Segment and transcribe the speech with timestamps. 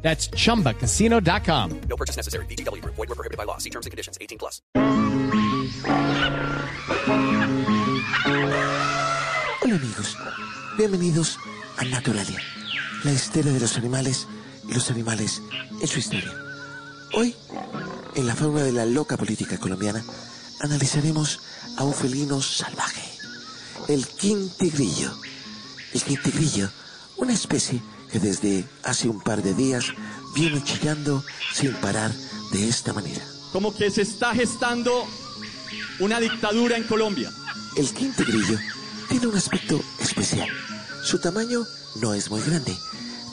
[0.00, 1.80] That's chumbacasino.com.
[1.88, 2.46] No purchase necessary.
[2.46, 2.82] BGW.
[2.84, 3.58] Void were prohibited by law.
[3.58, 4.16] See terms and conditions.
[4.20, 4.62] 18 plus.
[9.60, 10.16] Hola amigos,
[10.78, 11.38] bienvenidos
[11.76, 12.40] a Naturalia,
[13.04, 14.26] la historia de los animales
[14.66, 15.42] y los animales
[15.80, 16.32] en su historia.
[17.14, 17.34] Hoy,
[18.14, 20.02] en la fauna de la loca política colombiana,
[20.60, 21.40] analizaremos
[21.76, 23.02] a un felino salvaje,
[23.88, 25.12] el quintigrillo.
[25.92, 26.70] El quintigrillo,
[27.16, 29.92] una especie que desde hace un par de días
[30.34, 32.12] viene chillando sin parar
[32.52, 33.24] de esta manera.
[33.52, 35.06] como que se está gestando
[36.00, 37.30] una dictadura en Colombia.
[37.76, 38.58] El quintigrillo
[39.08, 40.48] tiene un aspecto especial.
[41.02, 41.64] Su tamaño
[42.00, 42.76] no es muy grande.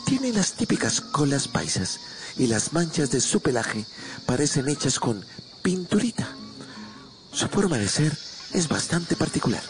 [0.05, 1.99] Tiene las típicas colas paisas
[2.37, 3.85] y las manchas de su pelaje
[4.25, 5.25] parecen hechas con
[5.61, 6.27] pinturita.
[7.31, 8.17] Su forma de ser
[8.53, 9.63] es bastante particular,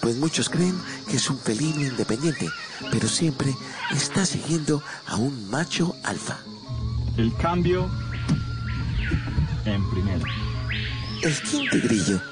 [0.00, 0.80] pues muchos creen
[1.16, 2.48] es un felino independiente,
[2.90, 3.54] pero siempre
[3.90, 6.38] está siguiendo a un macho alfa.
[7.16, 7.90] El cambio
[9.64, 10.24] en primera.
[11.22, 12.31] El quintigrillo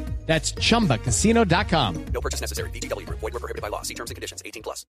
[0.25, 2.05] That's chumbacasino.com.
[2.13, 2.69] No purchase necessary.
[2.71, 3.07] BGW.
[3.09, 3.81] Void were prohibited by law.
[3.81, 4.41] See terms and conditions.
[4.45, 4.85] 18 plus.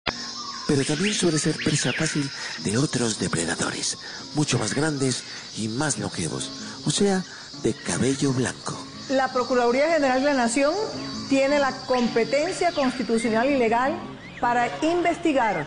[0.70, 2.30] pero también suele ser presa fácil
[2.64, 3.98] de otros depredadores,
[4.36, 5.24] mucho más grandes
[5.58, 6.52] y más longevos,
[6.86, 7.24] o sea,
[7.64, 8.78] de cabello blanco.
[9.10, 10.76] La Procuraduría General de la Nación
[11.28, 13.98] tiene la competencia constitucional y legal
[14.40, 15.66] para investigar,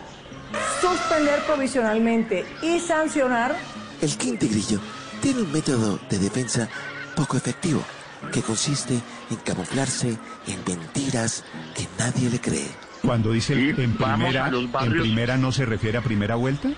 [0.80, 3.56] suspender provisionalmente y sancionar
[4.00, 4.78] El quintigrillo
[5.20, 6.68] tiene un método de defensa
[7.16, 7.82] poco efectivo,
[8.30, 8.94] que consiste
[9.30, 11.44] en camuflarse en mentiras
[11.74, 12.68] que nadie le cree.
[13.02, 15.02] Cuando dice Sí, en primera, los en barrios.
[15.06, 16.68] primera no se refiere a primera vuelta.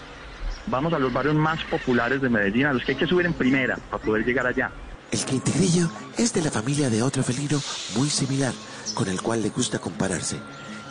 [0.67, 3.35] Vamos a los barrios más populares de Medellín, a los que hay que subir en
[3.35, 4.71] primera para poder llegar allá.
[5.11, 7.61] El quintigrillo es de la familia de otro felino
[7.97, 8.53] muy similar,
[8.95, 10.39] con el cual le gusta compararse.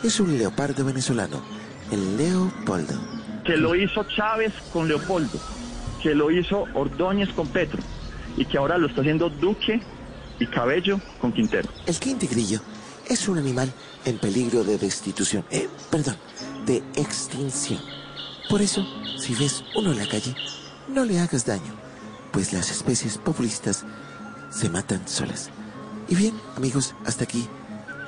[0.04, 1.42] Es un leopardo venezolano,
[1.90, 2.94] el leopoldo.
[3.44, 5.38] Que lo hizo Chávez con Leopoldo,
[6.02, 7.80] que lo hizo Ordóñez con Petro
[8.36, 9.82] y que ahora lo está haciendo Duque
[10.38, 11.68] y Cabello con Quintero.
[11.86, 12.60] El quintigrillo
[13.08, 13.72] es un animal
[14.04, 16.16] en peligro de destitución, eh, perdón,
[16.66, 17.80] de extinción.
[18.48, 18.86] Por eso,
[19.18, 20.34] si ves uno en la calle,
[20.88, 21.74] no le hagas daño,
[22.32, 23.84] pues las especies populistas
[24.50, 25.50] se matan solas.
[26.08, 27.48] Y bien, amigos, hasta aquí,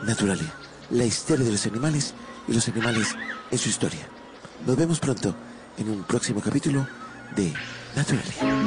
[0.04, 0.52] Naturalia,
[0.90, 2.14] la historia de los animales
[2.46, 3.16] y los animales
[3.50, 4.08] en su historia.
[4.66, 5.34] Nos vemos pronto
[5.78, 6.86] en un próximo capítulo
[7.34, 7.52] de
[7.94, 8.66] Naturalia.